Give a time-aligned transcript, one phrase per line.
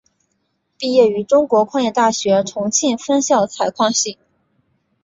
[0.79, 4.17] 毕业于中国矿业大学重庆分校采矿系。